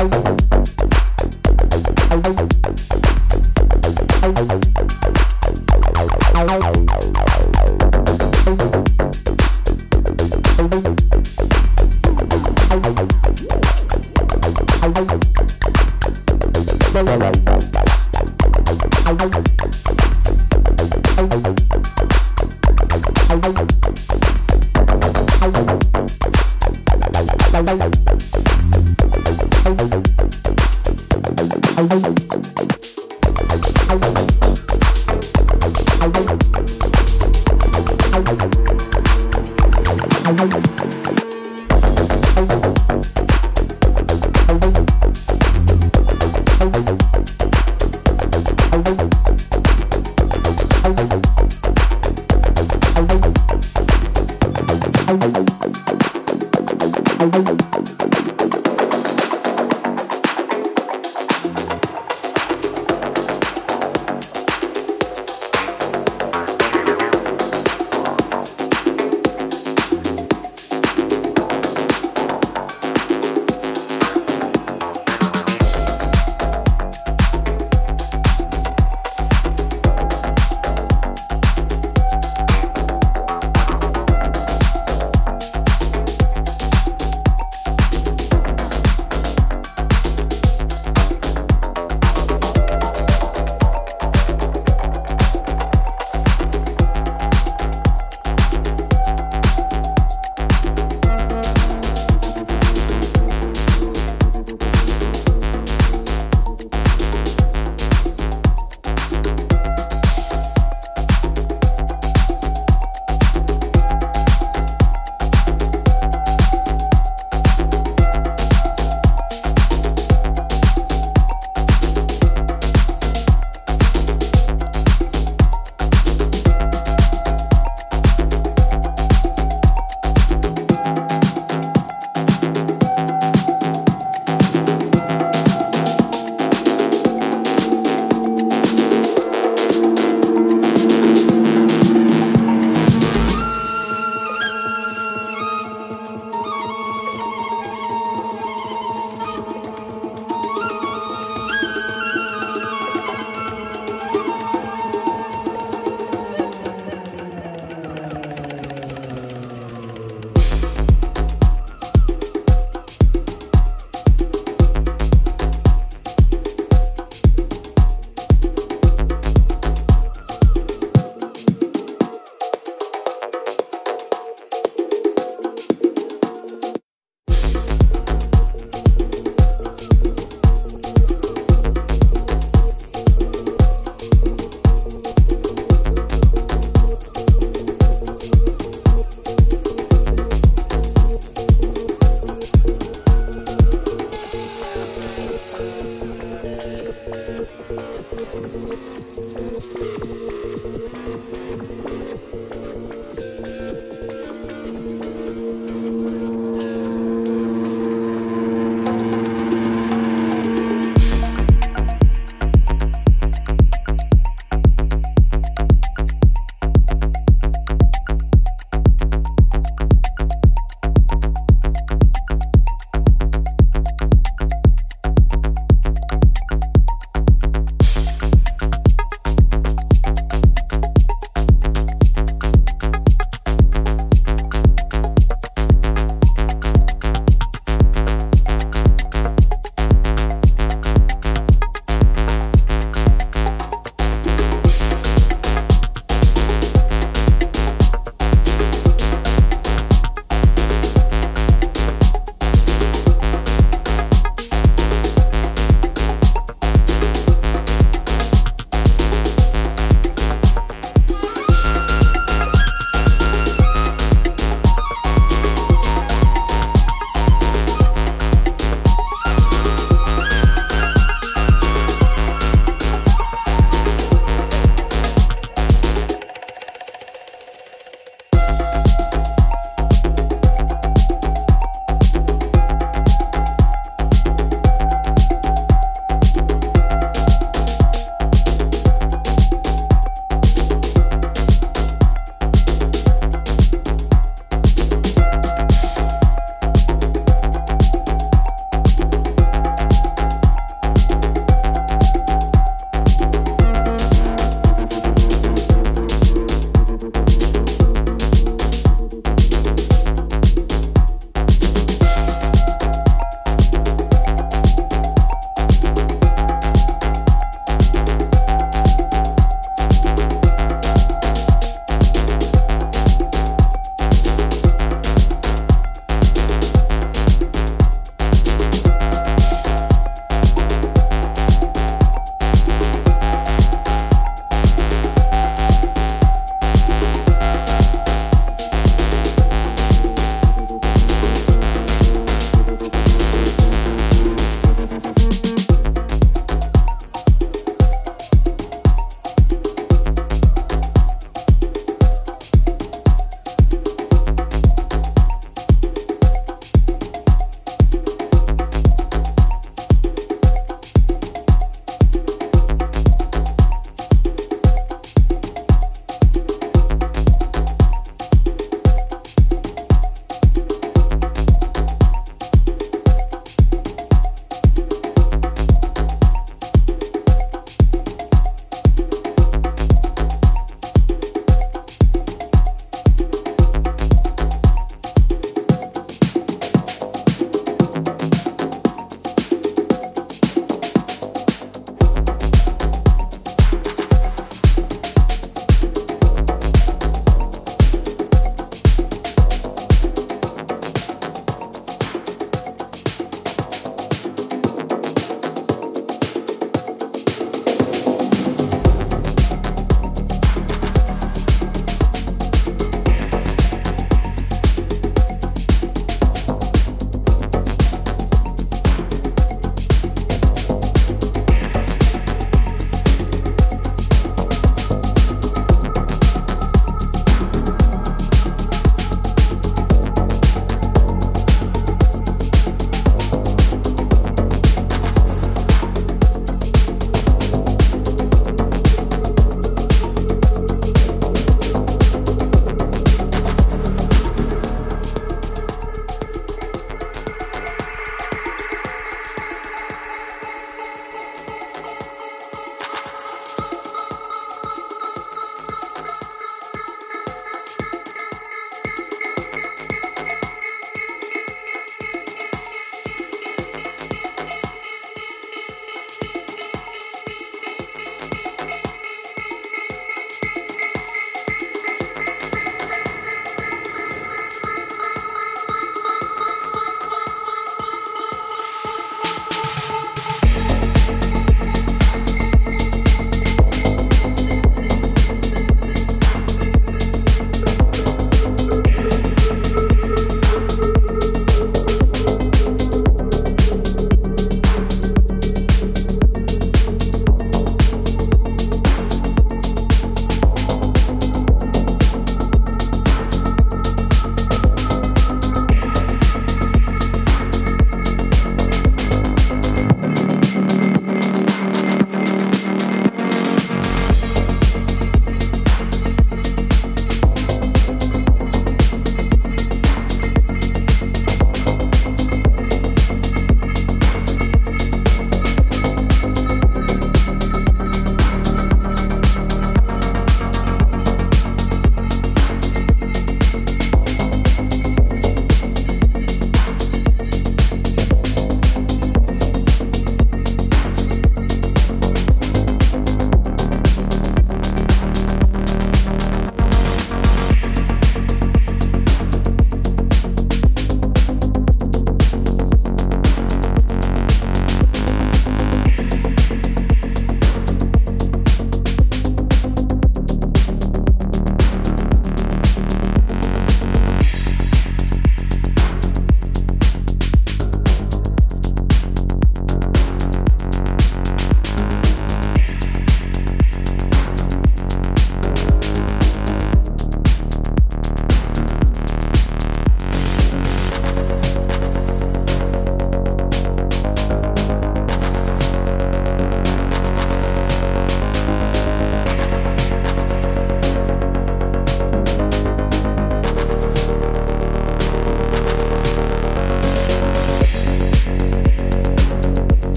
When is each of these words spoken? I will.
I 0.00 0.04
will. 0.04 0.57